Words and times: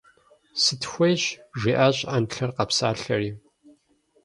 –Сытхуейщ!– 0.61 1.23
жиӀащ 1.59 1.97
Ӏэнлъэр 2.07 2.49
къэпсалъэри. 2.55 3.31